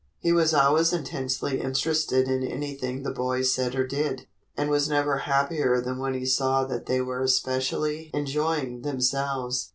He 0.17 0.33
was 0.33 0.51
always 0.51 0.93
intensely 0.93 1.61
interested 1.61 2.27
in 2.27 2.43
anything 2.43 3.03
the 3.03 3.11
boys 3.11 3.53
said 3.53 3.75
or 3.75 3.85
did, 3.85 4.25
and 4.57 4.67
was 4.71 4.89
never 4.89 5.19
happier 5.29 5.79
than 5.79 5.99
when 5.99 6.15
he 6.15 6.25
saw 6.25 6.65
that 6.65 6.87
they 6.87 7.01
were 7.01 7.21
especially 7.21 8.09
enjoying 8.11 8.81
themselves. 8.81 9.69